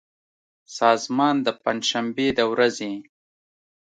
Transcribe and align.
سازمان 0.77 1.35
د 1.45 1.47
پنجشنبې 1.63 2.27
د 2.37 2.39
ورځې 2.51 2.93